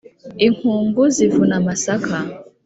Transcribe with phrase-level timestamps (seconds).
[0.45, 2.15] inkungu zivuna amasaka,